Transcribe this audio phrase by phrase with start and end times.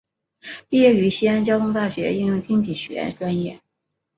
[0.67, 3.61] 毕业于西安交通大学应用经济学专业。